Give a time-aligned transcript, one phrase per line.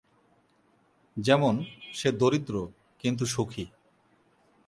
[1.17, 1.63] যেমন-
[1.93, 2.67] সে দরিদ্র,
[2.99, 3.65] কিন্তু সুখী।